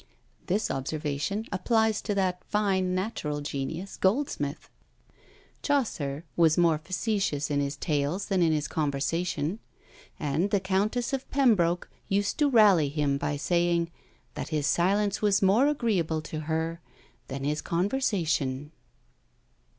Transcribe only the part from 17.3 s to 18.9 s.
his conversation.